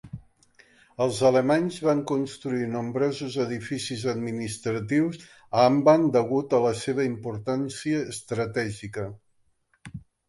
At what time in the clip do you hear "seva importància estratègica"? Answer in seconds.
6.87-9.07